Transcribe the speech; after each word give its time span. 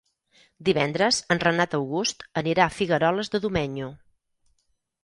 Divendres 0.69 1.19
en 1.35 1.41
Renat 1.43 1.75
August 1.81 2.27
anirà 2.43 2.67
a 2.67 2.75
Figueroles 2.81 3.31
de 3.37 3.45
Domenyo. 3.47 3.93